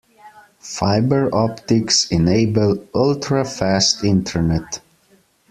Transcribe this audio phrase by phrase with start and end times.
[0.57, 4.81] Fibre optics enable ultra-fast internet.